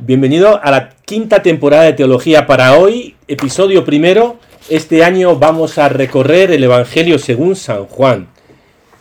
Bienvenido 0.00 0.60
a 0.62 0.70
la 0.70 0.90
quinta 0.90 1.42
temporada 1.42 1.82
de 1.82 1.92
Teología 1.92 2.46
para 2.46 2.78
hoy, 2.78 3.16
episodio 3.26 3.84
primero. 3.84 4.38
Este 4.68 5.02
año 5.02 5.36
vamos 5.40 5.76
a 5.76 5.88
recorrer 5.88 6.52
el 6.52 6.62
Evangelio 6.62 7.18
según 7.18 7.56
San 7.56 7.86
Juan. 7.86 8.28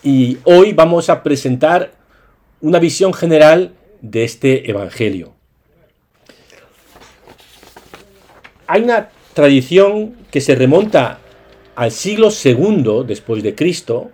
Y 0.02 0.40
hoy 0.44 0.74
vamos 0.74 1.12
a 1.12 1.22
presentar 1.22 1.92
una 2.62 2.80
visión 2.80 3.14
general 3.14 3.76
de 4.02 4.24
este 4.24 4.72
Evangelio. 4.72 5.36
Hay 8.66 8.82
una 8.82 9.10
tradición 9.36 10.16
que 10.32 10.42
se 10.42 10.56
remonta 10.56 11.20
al 11.76 11.92
siglo 11.92 12.30
II 12.44 13.04
después 13.06 13.44
de 13.44 13.54
Cristo, 13.54 14.10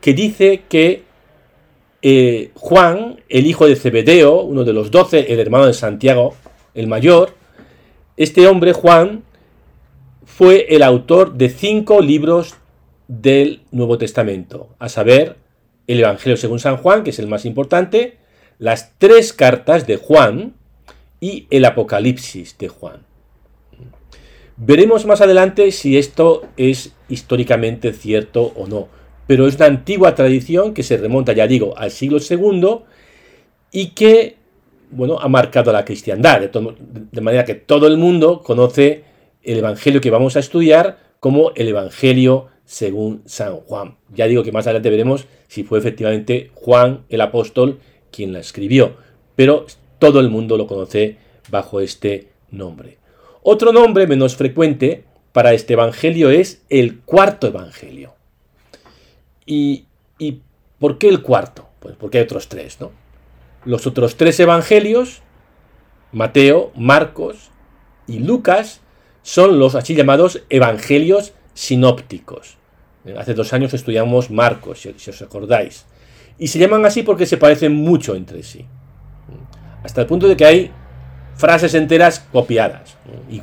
que 0.00 0.14
dice 0.14 0.64
que 0.68 1.04
eh, 2.10 2.52
Juan, 2.54 3.20
el 3.28 3.46
hijo 3.46 3.66
de 3.66 3.76
Zebedeo, 3.76 4.40
uno 4.40 4.64
de 4.64 4.72
los 4.72 4.90
doce, 4.90 5.30
el 5.30 5.40
hermano 5.40 5.66
de 5.66 5.74
Santiago, 5.74 6.34
el 6.72 6.86
mayor, 6.86 7.34
este 8.16 8.46
hombre, 8.46 8.72
Juan, 8.72 9.24
fue 10.24 10.74
el 10.74 10.82
autor 10.82 11.34
de 11.34 11.50
cinco 11.50 12.00
libros 12.00 12.54
del 13.08 13.60
Nuevo 13.72 13.98
Testamento, 13.98 14.70
a 14.78 14.88
saber, 14.88 15.36
el 15.86 16.00
Evangelio 16.00 16.38
según 16.38 16.60
San 16.60 16.78
Juan, 16.78 17.04
que 17.04 17.10
es 17.10 17.18
el 17.18 17.26
más 17.26 17.44
importante, 17.44 18.16
las 18.58 18.94
tres 18.96 19.34
cartas 19.34 19.86
de 19.86 19.98
Juan 19.98 20.54
y 21.20 21.46
el 21.50 21.66
Apocalipsis 21.66 22.56
de 22.56 22.68
Juan. 22.68 23.02
Veremos 24.56 25.04
más 25.04 25.20
adelante 25.20 25.72
si 25.72 25.98
esto 25.98 26.48
es 26.56 26.94
históricamente 27.10 27.92
cierto 27.92 28.54
o 28.56 28.66
no 28.66 28.88
pero 29.28 29.46
es 29.46 29.56
una 29.56 29.66
antigua 29.66 30.14
tradición 30.14 30.72
que 30.72 30.82
se 30.82 30.96
remonta, 30.96 31.34
ya 31.34 31.46
digo, 31.46 31.76
al 31.76 31.90
siglo 31.90 32.18
II 32.18 32.78
y 33.70 33.90
que, 33.90 34.36
bueno, 34.90 35.18
ha 35.20 35.28
marcado 35.28 35.70
la 35.70 35.84
cristiandad, 35.84 36.40
de, 36.40 37.20
manera 37.20 37.44
que 37.44 37.54
todo 37.54 37.86
el 37.88 37.98
mundo 37.98 38.42
conoce 38.42 39.04
el 39.42 39.58
Evangelio 39.58 40.00
que 40.00 40.10
vamos 40.10 40.36
a 40.36 40.38
estudiar 40.40 40.98
como 41.20 41.52
el 41.56 41.68
Evangelio 41.68 42.46
según 42.64 43.20
San 43.26 43.56
Juan. 43.56 43.96
Ya 44.14 44.26
digo 44.26 44.42
que 44.42 44.50
más 44.50 44.66
adelante 44.66 44.88
veremos 44.88 45.26
si 45.46 45.62
fue 45.62 45.78
efectivamente 45.78 46.50
Juan 46.54 47.04
el 47.10 47.20
apóstol 47.20 47.80
quien 48.10 48.32
la 48.32 48.38
escribió, 48.38 48.96
pero 49.36 49.66
todo 49.98 50.20
el 50.20 50.30
mundo 50.30 50.56
lo 50.56 50.66
conoce 50.66 51.18
bajo 51.50 51.80
este 51.80 52.28
nombre. 52.50 52.96
Otro 53.42 53.72
nombre 53.72 54.06
menos 54.06 54.36
frecuente 54.36 55.04
para 55.32 55.52
este 55.52 55.74
Evangelio 55.74 56.30
es 56.30 56.62
el 56.70 57.00
cuarto 57.00 57.46
Evangelio. 57.46 58.17
¿Y, 59.48 59.86
por 60.78 60.98
qué 60.98 61.08
el 61.08 61.22
cuarto? 61.22 61.68
Pues 61.80 61.96
porque 61.96 62.18
hay 62.18 62.24
otros 62.24 62.48
tres, 62.48 62.80
¿no? 62.80 62.92
Los 63.64 63.86
otros 63.86 64.16
tres 64.16 64.38
evangelios, 64.40 65.22
Mateo, 66.12 66.70
Marcos 66.76 67.50
y 68.06 68.18
Lucas, 68.20 68.82
son 69.22 69.58
los 69.58 69.74
así 69.74 69.94
llamados 69.94 70.42
evangelios 70.50 71.32
sinópticos. 71.54 72.58
Hace 73.16 73.34
dos 73.34 73.52
años 73.52 73.72
estudiamos 73.72 74.30
Marcos, 74.30 74.80
si 74.96 75.10
os 75.10 75.22
acordáis. 75.22 75.86
Y 76.38 76.48
se 76.48 76.58
llaman 76.58 76.84
así 76.84 77.02
porque 77.02 77.26
se 77.26 77.38
parecen 77.38 77.74
mucho 77.74 78.14
entre 78.14 78.42
sí. 78.42 78.66
Hasta 79.82 80.02
el 80.02 80.06
punto 80.06 80.28
de 80.28 80.36
que 80.36 80.44
hay 80.44 80.70
frases 81.36 81.74
enteras 81.74 82.20
copiadas, 82.32 82.96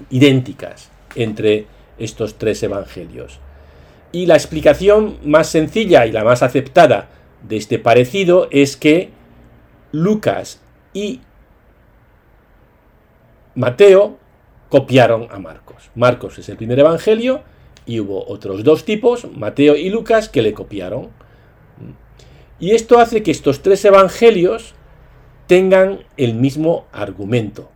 idénticas, 0.09 0.91
entre 1.15 1.65
estos 1.97 2.37
tres 2.37 2.61
evangelios. 2.61 3.39
Y 4.15 4.27
la 4.27 4.35
explicación 4.35 5.17
más 5.25 5.49
sencilla 5.49 6.05
y 6.05 6.13
la 6.13 6.23
más 6.23 6.41
aceptada 6.41 7.09
de 7.45 7.57
este 7.57 7.79
parecido 7.79 8.47
es 8.49 8.77
que 8.77 9.09
Lucas 9.91 10.61
y 10.93 11.19
Mateo 13.55 14.17
copiaron 14.69 15.27
a 15.31 15.39
Marcos. 15.39 15.91
Marcos 15.95 16.39
es 16.39 16.47
el 16.47 16.55
primer 16.55 16.79
evangelio 16.79 17.43
y 17.85 17.99
hubo 17.99 18.25
otros 18.25 18.63
dos 18.63 18.85
tipos, 18.85 19.27
Mateo 19.33 19.75
y 19.75 19.89
Lucas, 19.89 20.29
que 20.29 20.41
le 20.41 20.53
copiaron. 20.53 21.09
Y 22.57 22.71
esto 22.71 22.99
hace 22.99 23.21
que 23.21 23.31
estos 23.31 23.63
tres 23.63 23.83
evangelios 23.83 24.75
tengan 25.45 26.05
el 26.15 26.35
mismo 26.35 26.85
argumento, 26.93 27.69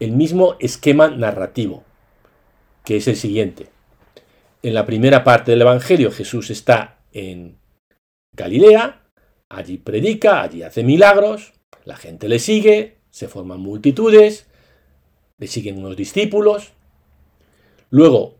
el 0.00 0.10
mismo 0.10 0.56
esquema 0.58 1.08
narrativo, 1.08 1.84
que 2.84 2.96
es 2.96 3.06
el 3.06 3.14
siguiente 3.14 3.70
en 4.62 4.74
la 4.74 4.86
primera 4.86 5.24
parte 5.24 5.50
del 5.50 5.62
Evangelio 5.62 6.10
Jesús 6.10 6.50
está 6.50 7.00
en 7.12 7.58
Galilea, 8.34 9.02
allí 9.48 9.76
predica, 9.76 10.42
allí 10.42 10.62
hace 10.62 10.84
milagros, 10.84 11.52
la 11.84 11.96
gente 11.96 12.28
le 12.28 12.38
sigue, 12.38 12.98
se 13.10 13.28
forman 13.28 13.60
multitudes, 13.60 14.46
le 15.38 15.46
siguen 15.48 15.78
unos 15.78 15.96
discípulos. 15.96 16.72
Luego 17.90 18.36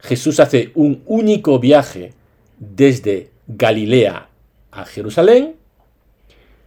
Jesús 0.00 0.40
hace 0.40 0.72
un 0.74 1.02
único 1.06 1.58
viaje 1.58 2.12
desde 2.58 3.30
Galilea 3.46 4.28
a 4.72 4.84
Jerusalén, 4.84 5.56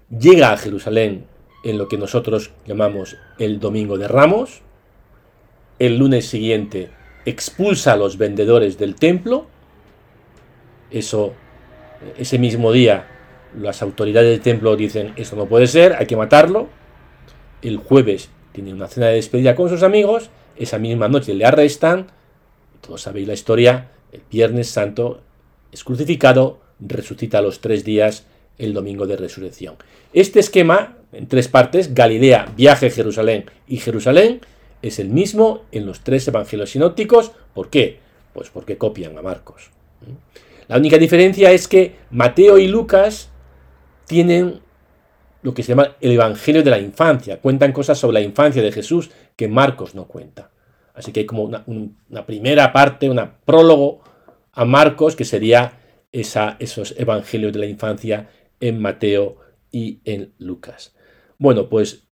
llega 0.09 0.51
a 0.51 0.57
Jerusalén 0.57 1.25
en 1.63 1.77
lo 1.77 1.87
que 1.87 1.97
nosotros 1.97 2.51
llamamos 2.65 3.17
el 3.39 3.59
Domingo 3.59 3.97
de 3.97 4.07
Ramos, 4.07 4.61
el 5.79 5.97
lunes 5.97 6.27
siguiente 6.27 6.89
expulsa 7.25 7.93
a 7.93 7.97
los 7.97 8.17
vendedores 8.17 8.77
del 8.77 8.95
templo. 8.95 9.47
Eso, 10.91 11.33
ese 12.17 12.37
mismo 12.37 12.71
día, 12.71 13.07
las 13.59 13.81
autoridades 13.81 14.29
del 14.29 14.41
templo 14.41 14.75
dicen, 14.75 15.13
eso 15.15 15.35
no 15.35 15.47
puede 15.47 15.67
ser, 15.67 15.93
hay 15.93 16.05
que 16.05 16.15
matarlo. 16.15 16.69
El 17.61 17.77
jueves 17.77 18.29
tiene 18.51 18.73
una 18.73 18.87
cena 18.87 19.07
de 19.07 19.15
despedida 19.15 19.55
con 19.55 19.69
sus 19.69 19.83
amigos, 19.83 20.29
esa 20.55 20.77
misma 20.77 21.09
noche 21.09 21.33
le 21.33 21.45
arrestan, 21.45 22.07
todos 22.81 23.01
sabéis 23.01 23.27
la 23.27 23.33
historia, 23.33 23.91
el 24.11 24.21
viernes 24.31 24.69
santo 24.69 25.21
es 25.71 25.83
crucificado, 25.83 26.61
resucita 26.79 27.39
a 27.39 27.41
los 27.41 27.59
tres 27.59 27.83
días 27.83 28.27
el 28.57 28.73
domingo 28.73 29.07
de 29.07 29.17
resurrección. 29.17 29.75
Este 30.13 30.39
esquema, 30.39 30.97
en 31.11 31.27
tres 31.27 31.47
partes, 31.47 31.93
Galilea, 31.93 32.53
viaje 32.55 32.87
a 32.87 32.91
Jerusalén 32.91 33.45
y 33.67 33.77
Jerusalén, 33.77 34.41
es 34.81 34.99
el 34.99 35.09
mismo 35.09 35.63
en 35.71 35.85
los 35.85 36.01
tres 36.01 36.27
evangelios 36.27 36.71
sinópticos. 36.71 37.31
¿Por 37.53 37.69
qué? 37.69 37.99
Pues 38.33 38.49
porque 38.49 38.77
copian 38.77 39.17
a 39.17 39.21
Marcos. 39.21 39.71
La 40.67 40.77
única 40.77 40.97
diferencia 40.97 41.51
es 41.51 41.67
que 41.67 41.95
Mateo 42.11 42.57
y 42.57 42.67
Lucas 42.67 43.29
tienen 44.07 44.61
lo 45.41 45.53
que 45.53 45.61
se 45.61 45.69
llama 45.69 45.95
el 46.01 46.11
Evangelio 46.11 46.63
de 46.63 46.71
la 46.71 46.79
infancia. 46.79 47.39
Cuentan 47.39 47.71
cosas 47.71 47.99
sobre 47.99 48.15
la 48.15 48.21
infancia 48.21 48.63
de 48.63 48.71
Jesús 48.71 49.11
que 49.35 49.47
Marcos 49.47 49.93
no 49.93 50.07
cuenta. 50.07 50.49
Así 50.95 51.11
que 51.11 51.19
hay 51.19 51.25
como 51.25 51.43
una, 51.43 52.25
primera 52.25 52.73
parte, 52.73 53.09
un 53.09 53.21
prólogo 53.45 54.01
a 54.53 54.65
Marcos, 54.65 55.15
que 55.15 55.25
sería 55.25 55.73
esa, 56.11 56.55
esos 56.59 56.95
Evangelios 56.97 57.53
de 57.53 57.59
la 57.59 57.65
infancia 57.67 58.29
en 58.59 58.81
Mateo 58.81 59.37
y 59.71 59.99
en 60.05 60.33
Lucas. 60.39 60.95
Bueno, 61.37 61.69
pues 61.69 62.07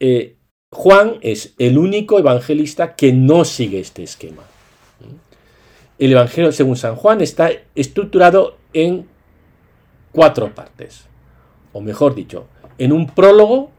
eh, 0.00 0.37
Juan 0.70 1.16
es 1.22 1.54
el 1.58 1.78
único 1.78 2.18
evangelista 2.18 2.94
que 2.94 3.12
no 3.12 3.44
sigue 3.44 3.80
este 3.80 4.02
esquema. 4.02 4.42
El 5.98 6.12
Evangelio 6.12 6.52
según 6.52 6.76
San 6.76 6.94
Juan 6.94 7.20
está 7.20 7.50
estructurado 7.74 8.58
en 8.72 9.08
cuatro 10.12 10.54
partes, 10.54 11.06
o 11.72 11.80
mejor 11.80 12.14
dicho, 12.14 12.46
en 12.76 12.92
un 12.92 13.06
prólogo 13.08 13.70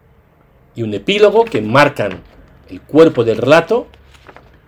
y 0.76 0.82
un 0.82 0.94
epílogo 0.94 1.46
que 1.46 1.62
marcan 1.62 2.22
el 2.70 2.82
cuerpo 2.82 3.24
del 3.24 3.38
relato 3.38 3.88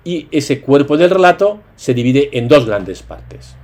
y 0.04 0.28
ese 0.32 0.62
cuerpo 0.62 0.98
del 0.98 1.10
relato 1.10 1.60
se 1.76 1.94
divide 1.94 2.30
en 2.38 2.48
dos 2.48 2.66
grandes 2.66 3.04
partes, 3.04 3.56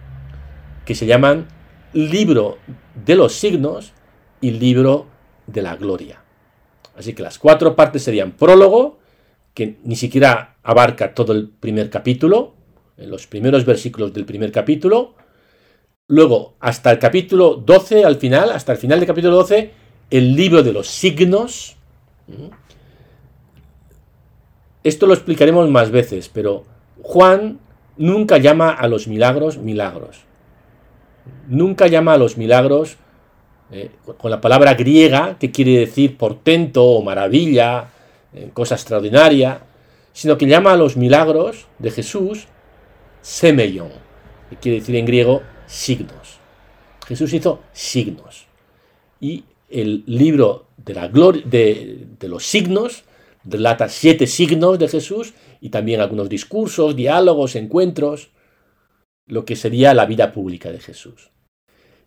que 0.84 0.96
se 0.96 1.06
llaman 1.06 1.48
libro 1.94 2.58
de 3.06 3.16
los 3.16 3.34
signos 3.34 3.94
y 4.42 4.52
libro 4.52 5.06
de 5.46 5.62
la 5.62 5.76
gloria. 5.76 6.27
Así 6.98 7.14
que 7.14 7.22
las 7.22 7.38
cuatro 7.38 7.76
partes 7.76 8.04
serían 8.04 8.32
prólogo, 8.32 8.98
que 9.54 9.78
ni 9.84 9.96
siquiera 9.96 10.56
abarca 10.64 11.14
todo 11.14 11.32
el 11.34 11.48
primer 11.48 11.90
capítulo, 11.90 12.56
en 12.98 13.12
los 13.12 13.28
primeros 13.28 13.66
versículos 13.66 14.14
del 14.14 14.26
primer 14.26 14.52
capítulo. 14.52 15.14
Luego, 16.08 16.56
hasta 16.60 16.92
el 16.92 17.00
capítulo 17.00 17.56
12, 17.56 18.04
al 18.04 18.16
final, 18.16 18.52
hasta 18.52 18.72
el 18.72 18.78
final 18.80 19.00
del 19.00 19.08
capítulo 19.08 19.36
12, 19.36 19.72
el 20.10 20.36
libro 20.36 20.64
de 20.64 20.74
los 20.74 20.88
signos. 20.88 21.76
Esto 24.84 25.06
lo 25.06 25.14
explicaremos 25.14 25.70
más 25.70 25.92
veces, 25.92 26.30
pero 26.30 26.64
Juan 27.04 27.60
nunca 27.98 28.38
llama 28.38 28.72
a 28.72 28.88
los 28.88 29.08
milagros 29.08 29.58
milagros. 29.58 30.22
Nunca 31.48 31.88
llama 31.88 32.14
a 32.14 32.18
los 32.18 32.38
milagros 32.38 32.98
eh, 33.72 33.92
con 34.18 34.32
la 34.32 34.40
palabra 34.40 34.74
griega 34.76 35.38
que 35.40 35.52
quiere 35.52 35.80
decir 35.80 36.18
portento 36.18 36.84
o 36.84 37.04
maravilla, 37.04 37.90
eh, 38.34 38.50
cosa 38.54 38.76
extraordinaria, 38.76 39.62
sino 40.14 40.38
que 40.38 40.48
llama 40.48 40.74
a 40.74 40.78
los 40.78 40.98
milagros 40.98 41.68
de 41.80 41.92
Jesús 41.92 42.48
semeion, 43.22 43.90
que 44.50 44.56
quiere 44.56 44.80
decir 44.80 44.96
en 44.96 45.06
griego 45.06 45.42
signos. 45.66 46.40
Jesús 47.08 47.34
hizo 47.34 47.62
signos. 47.72 48.48
Y 49.20 49.44
el 49.70 50.04
libro 50.06 50.68
de, 50.78 50.94
la 50.94 51.08
gloria, 51.08 51.44
de, 51.46 52.08
los 52.22 52.46
signos 52.46 53.04
relata 53.44 53.90
siete 53.90 54.28
signos 54.28 54.80
de 54.80 54.88
Jesús 54.88 55.34
y 55.62 55.70
también 55.70 56.02
algunos 56.02 56.30
discursos, 56.30 56.96
diálogos, 56.96 57.56
encuentros, 57.56 58.30
lo 59.26 59.46
que 59.46 59.56
sería 59.56 59.94
la 59.94 60.06
vida 60.06 60.32
pública 60.32 60.72
de 60.72 60.80
Jesús. 60.80 61.32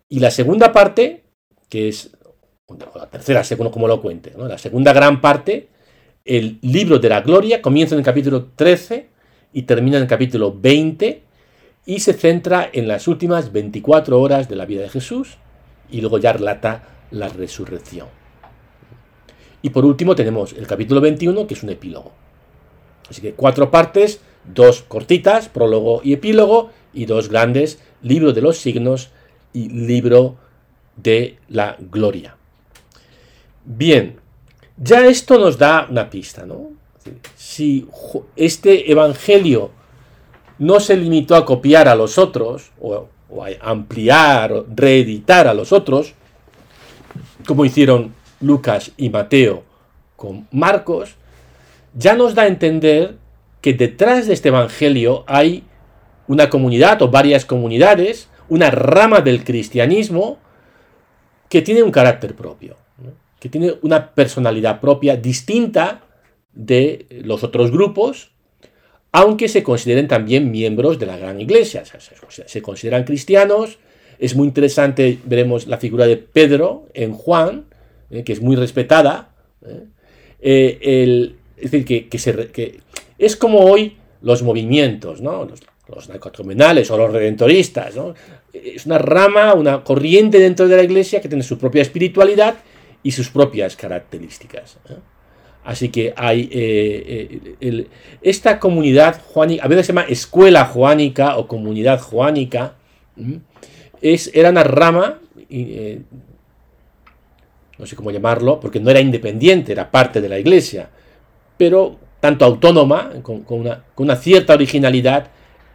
Y 0.09 0.19
la 0.19 0.31
segunda 0.31 0.71
parte, 0.71 1.23
que 1.71 1.87
es 1.87 2.11
la 2.95 3.09
tercera, 3.09 3.45
según 3.45 3.69
como 3.69 3.87
lo 3.87 4.01
cuente, 4.01 4.33
la 4.37 4.57
segunda 4.57 4.91
gran 4.91 5.21
parte, 5.21 5.69
el 6.25 6.59
libro 6.61 6.99
de 6.99 7.07
la 7.07 7.21
gloria, 7.21 7.61
comienza 7.61 7.95
en 7.95 7.99
el 7.99 8.05
capítulo 8.05 8.49
13 8.57 9.07
y 9.53 9.61
termina 9.61 9.95
en 9.95 10.03
el 10.03 10.09
capítulo 10.09 10.53
20 10.53 11.23
y 11.85 11.99
se 12.01 12.11
centra 12.11 12.69
en 12.73 12.89
las 12.89 13.07
últimas 13.07 13.53
24 13.53 14.19
horas 14.19 14.49
de 14.49 14.57
la 14.57 14.65
vida 14.65 14.81
de 14.81 14.89
Jesús 14.89 15.37
y 15.89 16.01
luego 16.01 16.17
ya 16.17 16.33
relata 16.33 16.83
la 17.09 17.29
resurrección. 17.29 18.07
Y 19.61 19.69
por 19.69 19.85
último 19.85 20.13
tenemos 20.13 20.51
el 20.51 20.67
capítulo 20.67 20.99
21, 20.99 21.47
que 21.47 21.53
es 21.53 21.63
un 21.63 21.69
epílogo. 21.69 22.11
Así 23.09 23.21
que 23.21 23.33
cuatro 23.33 23.71
partes, 23.71 24.19
dos 24.43 24.81
cortitas, 24.81 25.47
prólogo 25.47 26.01
y 26.03 26.11
epílogo, 26.11 26.69
y 26.93 27.05
dos 27.05 27.29
grandes, 27.29 27.79
libro 28.01 28.33
de 28.33 28.41
los 28.41 28.57
signos 28.57 29.11
y 29.53 29.69
libro 29.69 30.35
de 30.95 31.37
la 31.49 31.75
gloria. 31.79 32.35
Bien, 33.63 34.15
ya 34.77 35.05
esto 35.05 35.37
nos 35.39 35.57
da 35.57 35.87
una 35.89 36.09
pista, 36.09 36.45
¿no? 36.45 36.71
Si 37.35 37.87
este 38.35 38.91
evangelio 38.91 39.71
no 40.59 40.79
se 40.79 40.95
limitó 40.95 41.35
a 41.35 41.45
copiar 41.45 41.87
a 41.87 41.95
los 41.95 42.17
otros, 42.17 42.71
o, 42.79 43.07
a 43.41 43.69
ampliar, 43.69 44.51
o 44.53 44.65
reeditar 44.75 45.47
a 45.47 45.53
los 45.53 45.71
otros, 45.71 46.13
como 47.47 47.65
hicieron 47.65 48.13
Lucas 48.39 48.91
y 48.97 49.09
Mateo 49.09 49.63
con 50.15 50.47
Marcos, 50.51 51.15
ya 51.93 52.15
nos 52.15 52.35
da 52.35 52.43
a 52.43 52.47
entender 52.47 53.17
que 53.61 53.73
detrás 53.73 54.27
de 54.27 54.33
este 54.33 54.49
evangelio 54.49 55.23
hay 55.27 55.63
una 56.27 56.49
comunidad 56.49 57.01
o 57.01 57.09
varias 57.09 57.45
comunidades, 57.45 58.29
una 58.49 58.71
rama 58.71 59.21
del 59.21 59.43
cristianismo 59.43 60.37
que 61.51 61.61
tiene 61.61 61.83
un 61.83 61.91
carácter 61.91 62.33
propio, 62.33 62.77
que 63.37 63.49
tiene 63.49 63.73
una 63.81 64.11
personalidad 64.11 64.79
propia 64.79 65.17
distinta 65.17 66.01
de 66.53 67.07
los 67.25 67.43
otros 67.43 67.71
grupos, 67.71 68.31
aunque 69.11 69.49
se 69.49 69.61
consideren 69.61 70.07
también 70.07 70.49
miembros 70.49 70.97
de 70.97 71.07
la 71.07 71.17
gran 71.17 71.41
iglesia, 71.41 71.83
se 72.45 72.61
consideran 72.61 73.03
cristianos. 73.03 73.79
Es 74.17 74.33
muy 74.33 74.47
interesante, 74.47 75.19
veremos 75.25 75.67
la 75.67 75.77
figura 75.77 76.07
de 76.07 76.15
Pedro 76.15 76.87
en 76.93 77.11
Juan, 77.11 77.65
eh, 78.11 78.23
que 78.23 78.31
es 78.31 78.41
muy 78.41 78.55
respetada. 78.55 79.35
Eh, 80.39 80.79
eh, 80.79 81.35
es 81.57 81.69
decir, 81.69 82.07
que, 82.53 82.79
es 83.17 83.35
como 83.35 83.59
hoy 83.59 83.97
los 84.21 84.41
movimientos, 84.41 85.19
¿no? 85.19 85.43
los, 85.43 85.59
los 85.95 86.91
o 86.91 86.97
los 86.97 87.11
redentoristas. 87.11 87.95
Es 88.53 88.85
una 88.85 88.97
rama, 88.97 89.53
una 89.53 89.83
corriente 89.83 90.39
dentro 90.39 90.67
de 90.67 90.77
la 90.77 90.83
iglesia 90.83 91.21
que 91.21 91.27
tiene 91.27 91.43
su 91.43 91.57
propia 91.57 91.81
espiritualidad 91.81 92.55
y 93.03 93.11
sus 93.11 93.29
propias 93.29 93.75
características. 93.75 94.77
Así 95.63 95.89
que 95.89 96.13
hay 96.17 96.49
eh, 96.51 97.55
eh, 97.61 97.87
esta 98.21 98.59
comunidad 98.59 99.21
juánica, 99.21 99.63
a 99.63 99.67
veces 99.67 99.85
se 99.85 99.93
llama 99.93 100.07
escuela 100.07 100.65
juánica 100.65 101.37
o 101.37 101.47
comunidad 101.47 102.01
juánica, 102.01 102.75
es, 104.01 104.31
era 104.33 104.49
una 104.49 104.63
rama, 104.63 105.19
eh, 105.49 106.01
no 107.77 107.85
sé 107.85 107.95
cómo 107.95 108.09
llamarlo, 108.09 108.59
porque 108.59 108.79
no 108.79 108.89
era 108.89 108.99
independiente, 108.99 109.71
era 109.71 109.91
parte 109.91 110.19
de 110.19 110.29
la 110.29 110.39
iglesia, 110.39 110.89
pero 111.57 111.97
tanto 112.19 112.45
autónoma, 112.45 113.11
con, 113.21 113.43
con 113.43 113.77
una 113.97 114.15
cierta 114.15 114.53
originalidad 114.53 115.29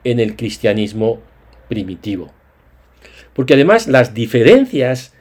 en 0.06 0.20
el 0.20 0.36
cristianismo 0.36 1.20
primitivo. 1.68 2.32
Porque 3.34 3.54
además 3.54 3.88
las 3.88 4.14
diferencias 4.14 5.12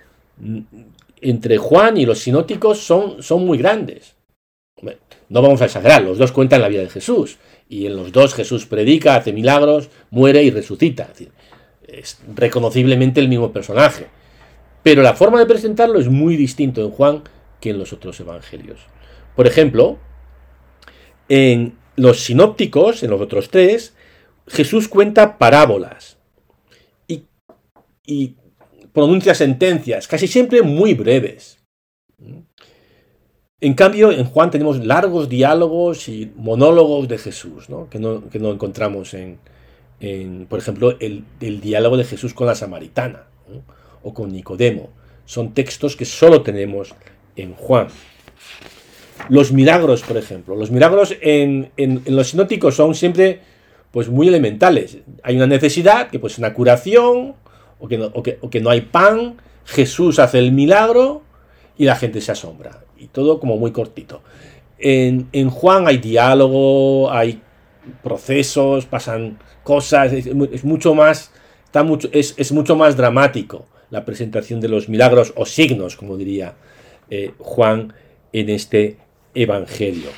entre 1.22 1.58
Juan 1.58 1.98
y 1.98 2.06
los 2.06 2.20
sinóticos 2.20 2.80
son, 2.80 3.24
son 3.24 3.46
muy 3.46 3.58
grandes. 3.58 4.16
No 5.28 5.42
vamos 5.42 5.62
a 5.62 5.66
exagerar, 5.66 6.04
los 6.04 6.20
dos 6.20 6.32
cuentan 6.32 6.62
la 6.62 6.68
vida 6.68 6.82
de 6.82 6.90
Jesús. 6.90 7.38
Y 7.68 7.88
en 7.88 7.96
los 7.96 8.12
dos 8.12 8.36
Jesús 8.36 8.68
predica, 8.68 9.16
hace 9.16 9.34
milagros, 9.34 9.90
muere 10.12 10.44
y 10.44 10.52
resucita. 10.52 11.10
Es, 11.88 12.22
reconociblemente 12.36 13.20
el 13.20 13.28
mismo 13.28 13.52
personaje. 13.52 14.06
Pero 14.84 15.02
la 15.02 15.16
forma 15.16 15.40
de 15.40 15.48
presentarlo 15.48 16.00
es 16.00 16.10
muy 16.10 16.38
distinto 16.38 16.82
en 16.82 16.92
Juan 16.92 17.24
que 17.60 17.72
en 17.72 17.80
los 17.80 17.92
otros 17.92 18.20
evangelios. 18.20 18.82
Por 19.36 19.48
ejemplo, 19.48 19.98
en 21.28 21.74
los 21.96 22.20
sinópticos, 22.20 23.02
en 23.02 23.10
los 23.10 23.20
otros 23.20 23.50
tres, 23.50 23.95
Jesús 24.48 24.88
cuenta 24.88 25.38
parábolas 25.38 26.18
y, 28.08 28.36
pronuncia 28.94 29.34
sentencias, 29.34 30.08
casi 30.08 30.28
siempre 30.28 30.62
muy 30.62 30.94
breves. 30.94 31.58
En 33.60 33.74
cambio, 33.74 34.12
en 34.12 34.26
Juan 34.26 34.52
tenemos 34.52 34.86
largos 34.86 35.28
diálogos 35.28 36.08
y 36.08 36.32
monólogos 36.36 37.08
de 37.08 37.18
Jesús, 37.18 37.68
que, 37.90 38.00
no, 38.00 38.52
encontramos 38.52 39.14
en, 39.16 39.40
por 40.48 40.60
ejemplo, 40.60 40.98
el, 41.00 41.26
diálogo 41.40 41.98
de 41.98 42.04
Jesús 42.04 42.34
con 42.34 42.48
la 42.48 42.56
samaritana 42.56 43.24
o 44.04 44.14
con 44.14 44.32
Nicodemo. 44.32 44.90
Son 45.26 45.54
textos 45.54 45.96
que 45.96 46.06
solo 46.06 46.44
tenemos 46.44 46.94
en 47.36 47.54
Juan. 47.54 47.88
Los 49.30 49.52
milagros, 49.52 50.04
por 50.04 50.18
ejemplo. 50.18 50.56
Los 50.56 50.72
milagros 50.72 51.16
en, 51.22 51.72
los 52.06 52.30
sinóticos 52.30 52.76
son 52.76 52.94
siempre 52.94 53.40
pues, 53.96 54.10
muy 54.10 54.28
elementales. 54.28 54.98
Hay 55.24 55.38
una 55.38 55.48
necesidad, 55.48 56.10
que 56.10 56.20
pues 56.20 56.38
una 56.38 56.54
curación, 56.54 57.36
o 57.80 57.88
que, 57.88 58.38
o 58.42 58.50
que 58.50 58.60
no 58.60 58.70
hay 58.70 58.82
pan, 58.82 59.38
Jesús 59.64 60.20
hace 60.20 60.38
el 60.38 60.52
milagro 60.52 61.22
y 61.78 61.86
la 61.86 61.96
gente 61.96 62.20
se 62.20 62.34
asombra 62.34 62.84
y 62.98 63.08
todo 63.08 63.40
como 63.40 63.56
muy 63.56 63.72
cortito. 63.72 64.22
En, 64.80 65.50
Juan 65.50 65.88
hay 65.88 66.00
diálogo, 66.00 67.10
hay 67.10 67.42
procesos, 68.04 68.86
pasan 68.86 69.40
cosas, 69.64 70.12
es, 70.12 70.66
mucho 70.66 70.94
más, 70.94 71.32
está 71.64 71.84
mucho, 71.84 72.10
es, 72.12 72.52
mucho 72.52 72.76
más 72.76 72.98
dramático 72.98 73.66
la 73.92 74.04
presentación 74.04 74.60
de 74.60 74.68
los 74.68 74.90
milagros 74.90 75.32
o 75.38 75.46
signos, 75.46 75.96
como 75.96 76.18
diría 76.18 76.56
eh, 77.10 77.32
Juan 77.38 77.94
en 78.34 78.50
este 78.50 78.98
Evangelio. 79.34 80.10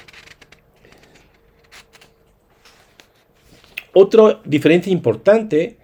Otra 4.00 4.42
diferencia 4.46 4.94
importante 4.94 5.80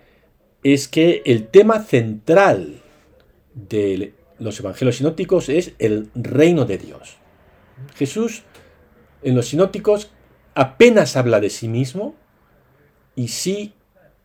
es 0.61 0.87
que 0.87 1.23
el 1.25 1.47
tema 1.47 1.81
central 1.81 2.79
del 3.55 4.13
los 4.37 4.59
evangelios 4.59 4.97
sinópticos 4.97 5.49
es 5.49 5.73
el 5.79 6.11
reino 6.13 6.65
de 6.65 6.77
Dios. 6.77 7.17
Jesús 7.95 8.43
en 9.23 9.35
los 9.35 9.47
sinópticos 9.47 10.11
apenas 10.53 11.17
habla 11.17 11.39
de 11.39 11.49
sí 11.49 11.67
mismo 11.67 12.13
y 13.15 13.29
sí 13.29 13.73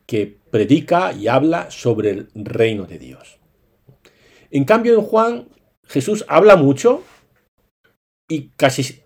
que 0.05 0.37
predica 0.51 1.15
y 1.15 1.29
habla 1.29 1.71
sobre 1.71 2.11
el 2.11 2.29
reino 2.35 2.85
de 2.85 2.99
Dios. 2.99 3.39
En 4.51 4.67
cambio 4.67 4.97
en 4.97 5.01
Juan 5.01 5.49
Jesús 5.87 6.27
habla 6.29 6.57
mucho 6.57 7.05
y 8.29 8.51
casi, 8.51 9.01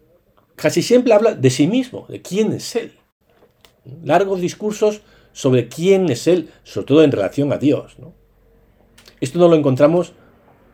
casi 0.57 0.83
siempre 0.83 1.12
habla 1.12 1.37
de 1.37 1.51
sí 1.51 1.69
mismo, 1.69 2.05
de 2.09 2.21
quién 2.21 2.53
es 2.53 2.75
Él. 2.75 2.99
Largos 4.05 4.41
discursos 4.41 5.03
sobre 5.33 5.69
quién 5.69 6.11
es 6.11 6.27
Él, 6.27 6.51
sobre 6.62 6.87
todo 6.87 7.05
en 7.05 7.12
relación 7.12 7.53
a 7.53 7.59
Dios. 7.59 7.97
Esto 9.21 9.39
no 9.39 9.49
lo 9.49 9.57
encontramos 9.57 10.12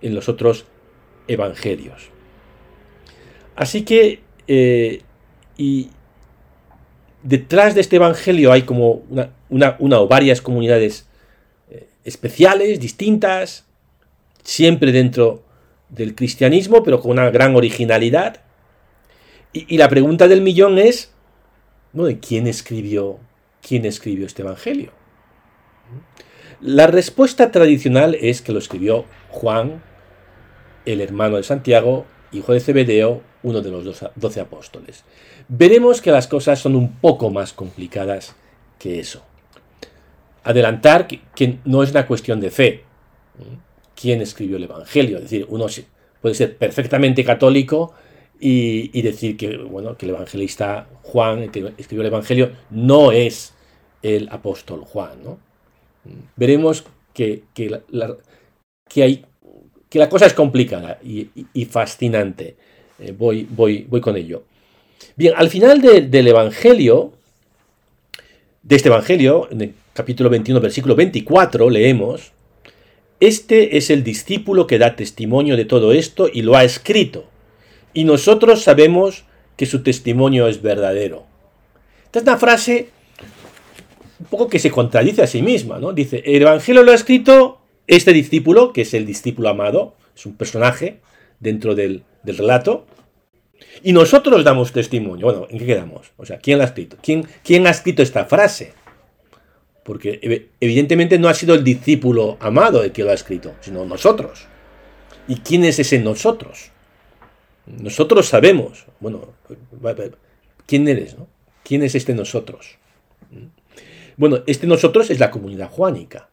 en 0.01 0.15
los 0.15 0.29
otros 0.29 0.67
evangelios. 1.27 2.11
Así 3.55 3.83
que, 3.83 4.21
eh, 4.47 5.03
y 5.57 5.91
detrás 7.23 7.75
de 7.75 7.81
este 7.81 7.97
evangelio 7.97 8.53
hay 8.53 8.63
como 8.63 9.03
una, 9.51 9.77
o 9.81 10.09
varias 10.09 10.41
comunidades 10.41 11.09
eh, 11.71 11.89
especiales, 12.05 12.81
distintas, 12.81 13.67
siempre 14.43 14.93
dentro 14.93 15.43
del 15.89 16.15
cristianismo, 16.15 16.83
pero 16.83 17.01
con 17.01 17.13
una 17.13 17.31
gran 17.31 17.57
originalidad. 17.57 18.41
Y, 19.53 19.79
la 19.79 19.89
pregunta 19.89 20.29
del 20.29 20.43
millón 20.43 20.79
es, 20.79 21.13
¿de 21.93 22.19
quién 22.21 22.47
escribió, 22.47 23.19
quién 23.67 23.85
escribió 23.85 24.27
este 24.27 24.43
evangelio? 24.43 24.93
La 26.61 26.87
respuesta 26.87 27.51
tradicional 27.51 28.17
es 28.21 28.43
que 28.43 28.53
lo 28.53 28.59
escribió 28.59 29.05
Juan 29.31 29.83
el 30.85 31.01
hermano 31.01 31.37
de 31.37 31.43
Santiago, 31.43 32.07
hijo 32.33 32.53
de 32.53 32.61
Zebedeo, 32.61 33.23
uno 33.43 33.61
de 33.61 33.71
los 33.71 34.05
doce 34.17 34.41
apóstoles. 34.41 35.05
Veremos 35.49 36.01
que 36.01 36.11
las 36.11 36.27
cosas 36.27 36.59
son 36.59 36.75
un 36.75 36.95
poco 36.97 37.31
más 37.31 37.53
complicadas 37.53 38.35
que 38.79 38.99
eso. 38.99 39.23
Adelantar 40.45 41.07
que, 41.07 41.59
no 41.65 41.83
es 41.83 41.91
una 41.91 42.07
cuestión 42.07 42.41
de 42.41 42.51
fe. 42.51 42.85
¿Quién 43.95 44.23
escribió 44.23 44.57
el 44.57 44.65
Evangelio? 44.65 45.19
Es 45.19 45.25
decir, 45.25 45.47
uno 45.49 45.67
puede 46.23 46.35
ser 46.35 46.57
perfectamente 46.57 47.25
católico 47.25 47.93
y, 48.41 49.03
decir 49.03 49.37
que, 49.37 49.57
bueno, 49.57 49.97
que 49.97 50.07
el 50.07 50.11
evangelista 50.11 50.89
Juan, 51.03 51.41
el 51.41 51.51
que 51.51 51.73
escribió 51.77 52.03
el 52.03 52.09
Evangelio, 52.09 52.53
no 52.71 53.13
es 53.13 53.55
el 54.03 54.29
apóstol 54.31 54.81
Juan. 54.81 55.23
¿no? 55.25 55.39
Veremos 56.37 56.85
que, 57.13 57.43
la, 57.91 58.17
que, 58.89 59.03
hay, 59.03 59.25
que 59.89 59.99
la 59.99 60.09
cosa 60.09 60.27
es 60.27 60.35
complicada 60.35 60.99
y, 61.03 61.65
fascinante. 61.65 62.57
Eh, 62.99 63.15
voy, 63.17 63.47
voy, 63.49 63.87
voy 63.89 64.01
con 64.01 64.17
ello. 64.17 64.45
Bien, 65.17 65.35
al 65.37 65.49
final 65.49 65.81
del 65.81 66.27
Evangelio, 66.27 67.13
de 68.63 68.77
este 68.77 68.89
Evangelio, 68.89 69.49
en 69.51 69.61
el 69.63 69.75
capítulo 69.93 70.31
21, 70.31 70.61
versículo 70.61 70.95
24, 70.95 71.71
leemos, 71.71 72.33
Este 73.19 73.77
es 73.77 73.91
el 73.91 74.05
discípulo 74.05 74.67
que 74.67 74.79
da 74.79 74.95
testimonio 74.95 75.57
de 75.57 75.65
todo 75.65 75.93
esto 75.93 76.29
y 76.33 76.43
lo 76.43 76.57
ha 76.57 76.65
escrito 76.65 77.25
y 77.99 78.05
nosotros 78.05 78.63
sabemos 78.63 79.25
que 79.57 79.67
su 79.67 79.83
testimonio 79.83 80.47
es 80.47 80.63
verdadero. 80.63 81.27
Esta 82.05 82.21
es 82.21 82.23
una 82.23 82.37
frase 82.39 82.91
un 84.21 84.27
poco 84.27 84.49
que 84.49 84.61
se 84.61 84.71
contradice 84.71 85.21
a 85.23 85.27
sí 85.27 85.43
misma, 85.43 85.81
¿no? 85.81 85.93
Dice, 85.93 86.23
el 86.25 86.43
Evangelio 86.43 86.85
lo 86.85 86.93
ha 86.93 86.95
escrito 86.95 87.61
este 87.89 88.13
discípulo, 88.13 88.73
que 88.73 88.83
es 88.83 88.95
el 88.95 89.05
discípulo 89.05 89.49
amado, 89.49 89.97
es 90.15 90.27
un 90.27 90.37
personaje 90.37 91.01
dentro 91.41 91.75
del, 91.75 92.05
relato, 92.23 92.87
y 93.83 93.93
nosotros 93.93 94.45
damos 94.45 94.71
testimonio. 94.71 95.27
Bueno, 95.27 95.49
¿en 95.51 95.59
qué 95.59 95.67
quedamos? 95.67 96.13
O 96.19 96.25
sea, 96.25 96.39
¿quién 96.39 96.59
lo 96.59 96.63
ha 96.63 96.69
escrito? 96.69 96.99
¿Quién, 97.03 97.27
quién 97.43 97.67
ha 97.67 97.71
escrito 97.71 98.05
esta 98.05 98.27
frase? 98.27 98.75
Porque 99.83 100.51
evidentemente 100.61 101.19
no 101.19 101.29
ha 101.29 101.35
sido 101.35 101.57
el 101.57 101.65
discípulo 101.65 102.37
amado 102.39 102.85
el 102.85 102.93
que 102.93 103.03
lo 103.03 103.11
ha 103.11 103.15
escrito, 103.15 103.57
sino 103.61 103.85
nosotros. 103.85 104.47
¿Y 105.27 105.41
quién 105.41 105.65
es 105.65 105.81
ese 105.81 105.99
nosotros? 105.99 106.71
Nosotros 107.81 108.27
sabemos, 108.27 108.87
bueno, 109.01 109.35
¿quién 110.67 110.89
eres? 110.89 111.17
¿Quién 111.63 111.83
es 111.83 111.95
este 111.95 112.15
nosotros? 112.15 112.79
Bueno, 114.17 114.41
este 114.47 114.67
nosotros 114.67 115.11
es 115.11 115.21
la 115.21 115.31
comunidad 115.31 115.71
juánica. 115.71 116.31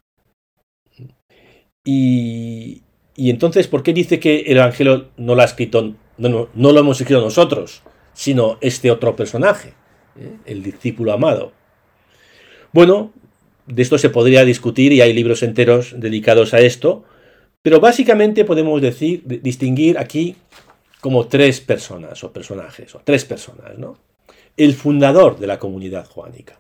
Y, 1.84 2.82
entonces, 3.18 3.68
¿por 3.68 3.84
qué 3.84 3.94
dice 3.94 4.20
que 4.20 4.42
el 4.42 4.58
Evangelio 4.58 5.10
no 5.18 5.36
lo 5.36 5.42
ha 5.42 5.46
escrito, 5.46 5.94
no, 6.18 6.50
no, 6.54 6.72
lo 6.72 6.80
hemos 6.80 7.00
escrito 7.00 7.22
nosotros, 7.22 7.84
sino 8.14 8.58
este 8.62 8.90
otro 8.90 9.16
personaje, 9.16 9.74
¿eh? 10.20 10.38
el 10.46 10.64
discípulo 10.64 11.14
amado? 11.14 11.52
Bueno, 12.74 13.14
de 13.68 13.82
esto 13.82 13.98
se 13.98 14.10
podría 14.10 14.46
discutir 14.46 14.94
y 14.94 15.02
hay 15.02 15.14
libros 15.14 15.44
enteros 15.44 15.94
dedicados 15.98 16.54
a 16.54 16.60
esto, 16.60 17.04
pero 17.62 17.80
básicamente 17.80 18.46
podemos 18.46 18.82
decir, 18.82 19.24
distinguir 19.26 19.98
aquí 19.98 20.36
como 21.06 21.28
tres 21.28 21.62
personas 21.62 22.24
o 22.24 22.34
personajes, 22.34 22.96
o 22.96 23.02
tres 23.04 23.26
personas, 23.26 23.78
¿no? 23.78 23.96
El 24.58 24.74
fundador 24.74 25.38
de 25.38 25.46
la 25.46 25.60
comunidad 25.60 26.08
juánica. 26.08 26.58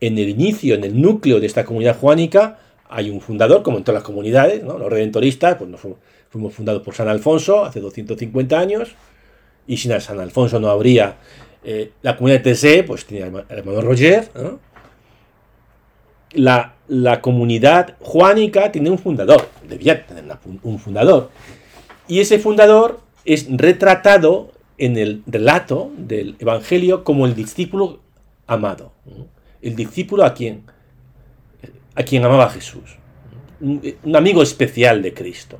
En 0.00 0.18
el 0.18 0.28
inicio, 0.28 0.74
en 0.74 0.82
el 0.82 1.00
núcleo 1.00 1.38
de 1.38 1.46
esta 1.46 1.64
comunidad 1.64 1.96
juánica, 1.96 2.58
hay 2.88 3.08
un 3.08 3.20
fundador, 3.20 3.62
como 3.62 3.78
en 3.78 3.84
todas 3.84 4.00
las 4.00 4.04
comunidades, 4.04 4.64
¿no? 4.64 4.78
Los 4.78 4.90
redentoristas, 4.90 5.54
pues 5.54 5.70
fuimos 6.28 6.54
fundados 6.54 6.82
por 6.82 6.92
San 6.92 7.06
Alfonso 7.06 7.64
hace 7.64 7.78
250 7.78 8.58
años, 8.58 8.96
y 9.68 9.76
sin 9.76 10.00
San 10.00 10.18
Alfonso 10.18 10.58
no 10.58 10.68
habría 10.68 11.18
eh, 11.62 11.92
la 12.02 12.16
comunidad 12.16 12.40
de 12.42 12.52
TC, 12.52 12.84
pues 12.84 13.04
tenía 13.04 13.26
el 13.26 13.44
hermano 13.48 13.80
Roger, 13.80 14.28
la, 16.32 16.74
la, 16.88 17.20
comunidad 17.20 17.94
juánica 18.00 18.72
tiene 18.72 18.90
un 18.90 18.98
fundador, 18.98 19.48
debía 19.68 20.04
tener 20.04 20.24
un 20.64 20.80
fundador, 20.80 21.30
y 22.08 22.20
ese 22.20 22.38
fundador 22.38 23.00
es 23.24 23.46
retratado 23.50 24.52
en 24.78 24.96
el 24.96 25.22
relato 25.26 25.90
del 25.96 26.36
Evangelio 26.38 27.02
como 27.02 27.26
el 27.26 27.34
discípulo 27.34 28.00
amado, 28.46 28.92
el 29.62 29.74
discípulo 29.74 30.24
a 30.24 30.34
quien, 30.34 30.64
a 31.94 32.02
quien 32.02 32.24
amaba 32.24 32.50
Jesús, 32.50 32.96
un, 33.60 34.14
amigo 34.14 34.42
especial 34.42 35.02
de 35.02 35.14
Cristo. 35.14 35.58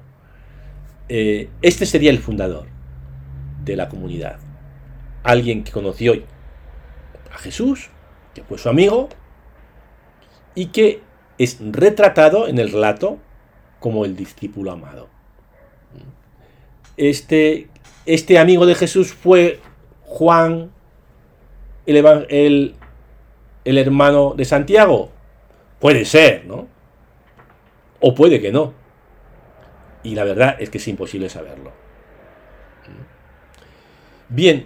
Eh, 1.08 1.48
este 1.62 1.86
sería 1.86 2.10
el 2.10 2.18
fundador 2.18 2.66
de 3.64 3.76
la 3.76 3.88
comunidad, 3.88 4.38
alguien 5.22 5.64
que 5.64 5.72
conoció 5.72 6.14
a 7.32 7.38
Jesús, 7.38 7.90
que 8.34 8.42
fue 8.42 8.58
su 8.58 8.68
amigo, 8.68 9.08
y 10.54 10.66
que 10.66 11.00
es 11.38 11.58
retratado 11.60 12.48
en 12.48 12.58
el 12.58 12.70
relato 12.70 13.18
como 13.80 14.04
el 14.04 14.16
discípulo 14.16 14.72
amado 14.72 15.15
este, 16.96 17.68
este 18.06 18.38
amigo 18.38 18.66
de 18.66 18.74
Jesús 18.74 19.12
fue 19.12 19.60
Juan, 20.04 20.70
el, 21.86 22.74
el, 23.64 23.78
hermano 23.78 24.34
de 24.36 24.44
Santiago. 24.44 25.10
Puede 25.78 26.04
ser, 26.04 26.46
¿no? 26.46 26.68
O 28.00 28.14
puede 28.14 28.40
que 28.40 28.52
no. 28.52 28.72
Y 30.02 30.14
la 30.14 30.24
verdad 30.24 30.56
es 30.58 30.70
que 30.70 30.78
es 30.78 30.88
imposible 30.88 31.28
saberlo. 31.28 31.72
Bien, 34.28 34.64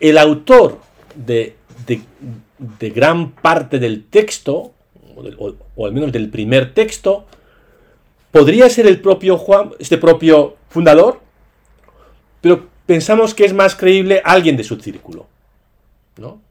el 0.00 0.18
autor 0.18 0.80
de, 1.14 1.56
de, 1.86 2.90
gran 2.90 3.32
parte 3.32 3.78
del 3.78 4.04
texto, 4.04 4.72
o, 5.16 5.54
o, 5.76 5.86
al 5.86 5.92
menos 5.92 6.12
del 6.12 6.28
primer 6.30 6.74
texto, 6.74 7.26
podría 8.30 8.68
ser 8.68 8.86
el 8.86 9.00
propio 9.00 9.36
Juan, 9.36 9.70
este 9.78 9.98
propio 9.98 10.56
fundador, 10.68 11.23
pero 12.44 12.68
pensamos 12.84 13.32
que 13.32 13.46
es 13.46 13.54
más 13.54 13.74
creíble 13.74 14.20
alguien 14.22 14.58
de 14.58 14.64
su 14.64 14.76
círculo. 14.76 15.26
¿no? 16.18 16.42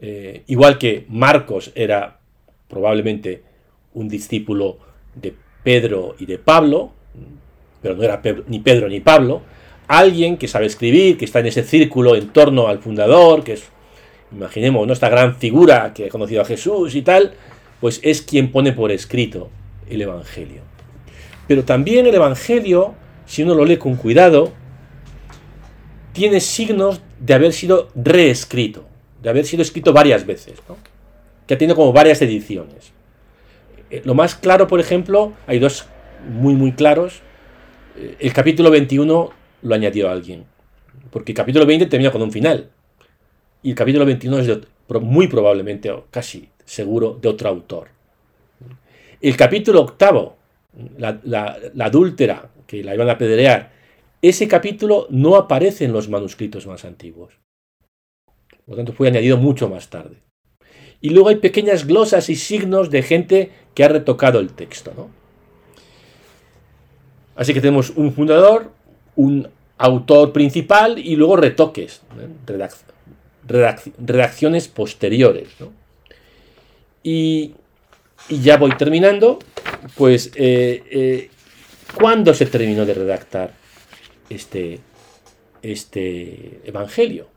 Eh, 0.00 0.42
igual 0.48 0.78
que 0.78 1.06
Marcos 1.10 1.70
era 1.76 2.18
probablemente 2.66 3.44
un 3.94 4.08
discípulo 4.08 4.78
de 5.14 5.32
Pedro 5.62 6.16
y 6.18 6.26
de 6.26 6.38
Pablo, 6.38 6.90
pero 7.80 7.94
no 7.94 8.02
era 8.02 8.20
ni 8.48 8.58
Pedro 8.58 8.88
ni 8.88 8.98
Pablo, 8.98 9.42
alguien 9.86 10.38
que 10.38 10.48
sabe 10.48 10.66
escribir, 10.66 11.16
que 11.18 11.24
está 11.24 11.38
en 11.38 11.46
ese 11.46 11.62
círculo 11.62 12.16
en 12.16 12.30
torno 12.30 12.66
al 12.66 12.80
fundador, 12.80 13.44
que 13.44 13.52
es, 13.52 13.62
imaginemos, 14.32 14.84
¿no? 14.88 14.92
esta 14.92 15.08
gran 15.08 15.36
figura 15.36 15.94
que 15.94 16.06
ha 16.06 16.08
conocido 16.08 16.42
a 16.42 16.46
Jesús 16.46 16.96
y 16.96 17.02
tal, 17.02 17.34
pues 17.80 18.00
es 18.02 18.22
quien 18.22 18.50
pone 18.50 18.72
por 18.72 18.90
escrito 18.90 19.50
el 19.88 20.02
Evangelio. 20.02 20.62
Pero 21.46 21.62
también 21.62 22.08
el 22.08 22.14
Evangelio, 22.16 22.96
si 23.24 23.44
uno 23.44 23.54
lo 23.54 23.64
lee 23.64 23.76
con 23.76 23.94
cuidado, 23.94 24.60
tiene 26.12 26.40
signos 26.40 27.00
de 27.18 27.34
haber 27.34 27.52
sido 27.52 27.88
reescrito, 27.94 28.84
de 29.22 29.30
haber 29.30 29.44
sido 29.44 29.62
escrito 29.62 29.92
varias 29.92 30.26
veces, 30.26 30.54
que 31.46 31.54
ha 31.54 31.58
tenido 31.58 31.76
como 31.76 31.92
varias 31.92 32.20
ediciones. 32.22 32.92
Eh, 33.90 34.02
lo 34.04 34.14
más 34.14 34.34
claro, 34.34 34.66
por 34.66 34.80
ejemplo, 34.80 35.32
hay 35.46 35.58
dos 35.58 35.86
muy, 36.28 36.54
muy 36.54 36.72
claros. 36.72 37.20
Eh, 37.96 38.16
el 38.20 38.32
capítulo 38.32 38.70
21 38.70 39.30
lo 39.62 39.74
añadió 39.74 40.10
alguien, 40.10 40.44
porque 41.10 41.32
el 41.32 41.36
capítulo 41.36 41.66
20 41.66 41.86
termina 41.86 42.10
con 42.10 42.22
un 42.22 42.32
final, 42.32 42.70
y 43.62 43.70
el 43.70 43.76
capítulo 43.76 44.04
21 44.04 44.38
es 44.40 44.58
muy 45.00 45.28
probablemente, 45.28 45.90
o 45.90 46.06
casi 46.10 46.48
seguro, 46.64 47.18
de 47.20 47.28
otro 47.28 47.48
autor. 47.48 47.88
El 49.20 49.36
capítulo 49.36 49.80
octavo, 49.80 50.36
la, 50.98 51.20
la 51.22 51.84
adúltera, 51.84 52.50
que 52.66 52.82
la 52.82 52.94
iban 52.94 53.08
a 53.08 53.12
apedrear, 53.12 53.70
ese 54.22 54.46
capítulo 54.46 55.08
no 55.10 55.34
aparece 55.34 55.84
en 55.84 55.92
los 55.92 56.08
manuscritos 56.08 56.66
más 56.68 56.84
antiguos. 56.84 57.34
Por 58.64 58.70
lo 58.70 58.76
tanto, 58.76 58.92
fue 58.92 59.08
añadido 59.08 59.36
mucho 59.36 59.68
más 59.68 59.90
tarde. 59.90 60.22
Y 61.00 61.10
luego 61.10 61.30
hay 61.30 61.36
pequeñas 61.36 61.84
glosas 61.84 62.30
y 62.30 62.36
signos 62.36 62.88
de 62.90 63.02
gente 63.02 63.50
que 63.74 63.82
ha 63.82 63.88
retocado 63.88 64.38
el 64.38 64.52
texto. 64.52 64.92
¿no? 64.96 65.10
Así 67.34 67.52
que 67.52 67.60
tenemos 67.60 67.90
un 67.90 68.12
fundador, 68.12 68.70
un 69.16 69.48
autor 69.78 70.32
principal 70.32 71.00
y 71.00 71.16
luego 71.16 71.34
retoques, 71.34 72.02
redacciones 73.98 74.68
posteriores. 74.68 75.48
Y, 77.02 77.54
ya 78.28 78.56
voy 78.56 78.76
terminando. 78.76 79.40
Pues, 79.96 80.30
eh, 80.36 80.84
eh, 80.88 81.30
¿cuándo 81.98 82.32
se 82.32 82.46
terminó 82.46 82.86
de 82.86 82.94
redactar 82.94 83.61
este, 84.34 84.80
este 85.62 86.60
Evangelio. 86.64 87.28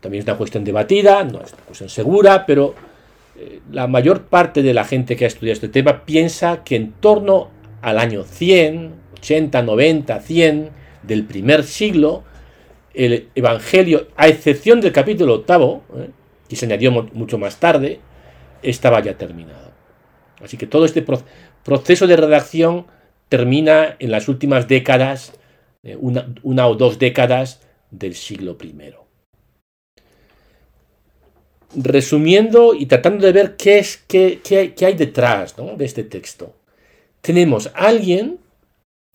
también 0.00 0.22
es 0.22 0.28
una 0.28 0.36
cuestión 0.36 0.64
debatida, 0.64 1.24
no 1.24 1.42
es 1.42 1.52
una 1.52 1.62
cuestión 1.62 1.88
segura, 1.88 2.46
pero 2.46 2.74
eh, 3.38 3.60
la 3.70 3.86
mayor 3.86 4.24
parte 4.24 4.62
de 4.62 4.72
la 4.74 4.84
gente 4.84 5.16
que 5.16 5.24
ha 5.24 5.28
estudiado 5.28 5.54
este 5.54 5.68
tema 5.68 6.04
piensa 6.04 6.64
que 6.64 6.76
en 6.76 6.92
torno 6.92 7.50
al 7.82 7.98
año 7.98 8.24
100, 8.24 8.94
80, 9.18 9.62
90, 9.62 10.20
100 10.20 10.70
del 11.02 11.24
primer 11.24 11.64
siglo, 11.64 12.24
el 12.94 13.28
Evangelio, 13.34 14.08
a 14.16 14.28
excepción 14.28 14.80
del 14.80 14.92
capítulo 14.92 15.34
octavo, 15.34 15.84
¿eh? 15.96 16.10
que 16.48 16.56
se 16.56 16.64
añadió 16.64 16.90
mucho 16.90 17.36
más 17.38 17.60
tarde, 17.60 18.00
estaba 18.62 19.00
ya 19.00 19.18
terminado. 19.18 19.72
Así 20.42 20.56
que 20.56 20.66
todo 20.66 20.84
este 20.84 21.04
proceso 21.62 22.06
de 22.06 22.16
redacción 22.16 22.86
termina 23.28 23.96
en 23.98 24.10
las 24.10 24.28
últimas 24.28 24.68
décadas 24.68 25.32
eh, 25.86 25.96
una, 26.00 26.66
o 26.66 26.74
dos 26.74 26.98
décadas 26.98 27.60
del 27.92 28.16
siglo 28.16 28.58
I. 28.60 28.74
Resumiendo 31.76 32.74
y 32.74 32.86
tratando 32.86 33.24
de 33.24 33.32
ver 33.32 33.56
qué, 33.56 33.78
es, 33.78 33.96
qué, 34.08 34.40
qué, 34.42 34.74
hay 34.84 34.94
detrás 34.94 35.54
de 35.54 35.84
este 35.84 36.02
texto, 36.02 36.56
tenemos 37.20 37.68
a 37.68 37.86
alguien 37.86 38.40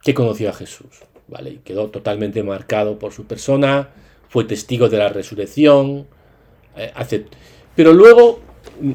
que 0.02 0.14
conoció 0.14 0.50
a 0.50 0.54
Jesús, 0.54 1.02
¿vale? 1.28 1.50
Y 1.50 1.58
quedó 1.58 1.90
totalmente 1.90 2.42
marcado 2.42 2.98
por 2.98 3.12
su 3.12 3.26
persona, 3.26 3.90
fue 4.30 4.46
testigo 4.46 4.88
de 4.88 4.98
la 4.98 5.10
resurrección, 5.10 6.08
eh, 6.78 7.26
pero 7.76 7.92
luego 7.92 8.40
mm, 8.80 8.92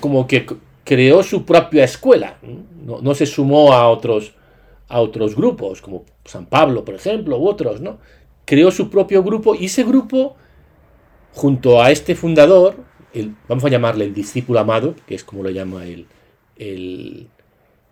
como 0.00 0.26
que 0.26 0.46
creó 0.84 1.22
su 1.22 1.44
propia 1.44 1.84
escuela, 1.84 2.38
no, 2.82 3.02
no 3.02 3.14
se 3.14 3.26
sumó 3.26 3.74
a 3.74 3.90
otros, 3.90 4.32
a 4.90 5.00
otros 5.00 5.36
grupos, 5.36 5.80
como 5.80 6.04
San 6.24 6.46
Pablo, 6.46 6.84
por 6.84 6.96
ejemplo, 6.96 7.38
u 7.38 7.46
otros, 7.46 7.80
¿no? 7.80 7.98
Creó 8.44 8.72
su 8.72 8.90
propio 8.90 9.22
grupo 9.22 9.54
y 9.54 9.66
ese 9.66 9.84
grupo, 9.84 10.36
junto 11.32 11.80
a 11.80 11.92
este 11.92 12.16
fundador, 12.16 12.74
el, 13.14 13.36
vamos 13.48 13.64
a 13.64 13.68
llamarle 13.68 14.04
el 14.04 14.12
discípulo 14.12 14.58
amado, 14.58 14.96
que 15.06 15.14
es 15.14 15.22
como 15.22 15.44
lo 15.44 15.50
llama 15.50 15.86
el, 15.86 16.06
el, 16.56 17.28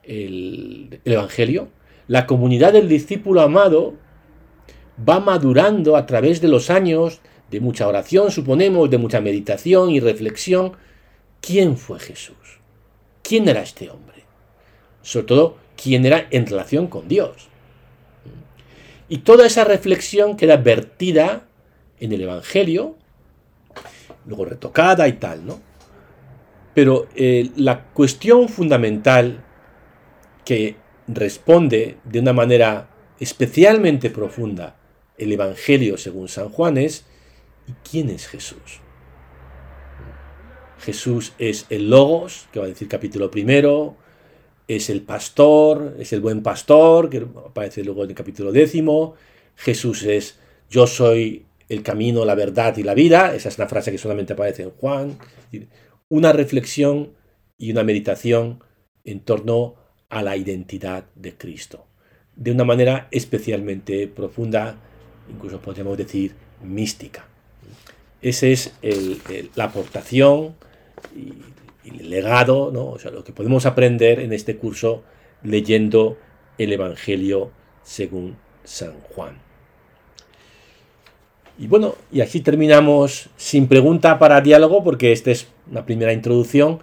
el, 0.02 1.00
Evangelio, 1.04 1.68
la 2.08 2.26
comunidad 2.26 2.72
del 2.72 2.88
discípulo 2.88 3.42
amado 3.42 3.94
va 5.08 5.20
madurando 5.20 5.96
a 5.96 6.04
través 6.04 6.40
de 6.40 6.48
los 6.48 6.68
años 6.68 7.20
de 7.48 7.60
mucha 7.60 7.86
oración, 7.86 8.32
suponemos, 8.32 8.90
de 8.90 8.98
mucha 8.98 9.20
meditación 9.20 9.90
y 9.90 10.00
reflexión. 10.00 10.72
¿Quién 11.40 11.76
fue 11.76 12.00
Jesús? 12.00 12.58
¿Quién 13.22 13.48
era 13.48 13.62
este 13.62 13.88
hombre? 13.88 14.24
Sobre 15.02 15.26
todo, 15.26 15.67
¿quién 15.80 16.04
era 16.04 16.26
en 16.30 16.46
relación 16.46 16.88
con 16.88 17.08
Dios? 17.08 17.48
Y 19.08 19.18
toda 19.18 19.46
esa 19.46 19.64
reflexión 19.64 20.36
queda 20.36 20.56
vertida 20.56 21.46
en 22.00 22.12
el 22.12 22.22
Evangelio, 22.22 22.96
luego 24.26 24.44
retocada 24.44 25.08
y 25.08 25.14
tal, 25.14 25.46
¿no? 25.46 25.60
Pero 26.74 27.08
eh, 27.14 27.50
la 27.56 27.84
cuestión 27.86 28.48
fundamental 28.48 29.44
que 30.44 30.76
responde 31.06 31.96
de 32.04 32.20
una 32.20 32.32
manera 32.32 32.90
especialmente 33.18 34.10
profunda 34.10 34.76
el 35.16 35.32
Evangelio 35.32 35.96
según 35.96 36.28
San 36.28 36.50
Juan 36.50 36.76
es 36.76 37.04
¿y 37.66 37.72
quién 37.88 38.10
es 38.10 38.28
Jesús? 38.28 38.80
Jesús 40.78 41.32
es 41.38 41.66
el 41.70 41.90
Logos, 41.90 42.48
que 42.52 42.60
va 42.60 42.66
a 42.66 42.68
decir 42.68 42.88
capítulo 42.88 43.30
primero, 43.30 43.96
es 44.68 44.90
el 44.90 45.00
pastor, 45.02 45.96
es 45.98 46.12
el 46.12 46.20
buen 46.20 46.42
pastor, 46.42 47.08
que 47.08 47.26
aparece 47.46 47.82
luego 47.82 48.04
en 48.04 48.10
el 48.10 48.16
capítulo 48.16 48.52
décimo. 48.52 49.14
Jesús 49.56 50.04
es 50.04 50.38
yo 50.70 50.86
soy 50.86 51.46
el 51.68 51.82
camino, 51.82 52.24
la 52.24 52.34
verdad 52.34 52.76
y 52.76 52.82
la 52.82 52.94
vida. 52.94 53.34
Esa 53.34 53.48
es 53.48 53.58
una 53.58 53.66
frase 53.66 53.90
que 53.90 53.98
solamente 53.98 54.34
aparece 54.34 54.62
en 54.62 54.70
Juan. 54.70 55.18
Una 56.10 56.32
reflexión 56.32 57.14
y 57.56 57.72
una 57.72 57.82
meditación 57.82 58.62
en 59.04 59.20
torno 59.20 59.74
a 60.10 60.22
la 60.22 60.36
identidad 60.36 61.06
de 61.14 61.36
Cristo. 61.36 61.86
De 62.36 62.52
una 62.52 62.64
manera 62.64 63.08
especialmente 63.10 64.06
profunda, 64.06 64.76
incluso 65.30 65.60
podríamos 65.60 65.96
decir 65.96 66.34
mística. 66.62 67.26
Esa 68.20 68.46
es 68.46 68.72
la 69.54 69.64
aportación 69.64 70.56
el 71.84 72.10
legado, 72.10 72.70
¿no? 72.72 72.86
o 72.86 72.98
sea, 72.98 73.10
lo 73.10 73.24
que 73.24 73.32
podemos 73.32 73.66
aprender 73.66 74.20
en 74.20 74.32
este 74.32 74.56
curso 74.56 75.02
leyendo 75.42 76.18
el 76.58 76.72
Evangelio 76.72 77.50
según 77.82 78.36
San 78.64 79.00
Juan. 79.14 79.38
Y 81.58 81.66
bueno, 81.66 81.96
y 82.12 82.20
así 82.20 82.40
terminamos 82.40 83.30
sin 83.36 83.66
pregunta 83.66 84.18
para 84.18 84.40
diálogo, 84.40 84.84
porque 84.84 85.10
esta 85.10 85.32
es 85.32 85.48
una 85.70 85.84
primera 85.84 86.12
introducción, 86.12 86.80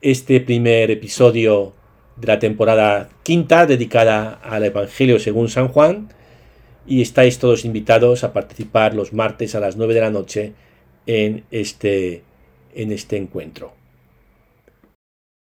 este 0.00 0.40
primer 0.40 0.90
episodio 0.90 1.72
de 2.16 2.26
la 2.28 2.38
temporada 2.38 3.08
quinta 3.24 3.66
dedicada 3.66 4.34
al 4.34 4.64
Evangelio 4.64 5.18
según 5.18 5.48
San 5.48 5.68
Juan, 5.68 6.10
y 6.86 7.02
estáis 7.02 7.38
todos 7.38 7.64
invitados 7.64 8.22
a 8.22 8.32
participar 8.32 8.94
los 8.94 9.12
martes 9.12 9.54
a 9.54 9.60
las 9.60 9.76
9 9.76 9.94
de 9.94 10.00
la 10.00 10.10
noche 10.10 10.52
en 11.06 11.44
este, 11.50 12.22
en 12.74 12.92
este 12.92 13.16
encuentro. 13.16 13.81